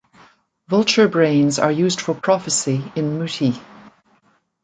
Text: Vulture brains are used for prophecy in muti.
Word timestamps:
Vulture 0.67 1.07
brains 1.07 1.59
are 1.59 1.71
used 1.71 2.01
for 2.01 2.15
prophecy 2.15 2.91
in 2.95 3.19
muti. 3.19 3.61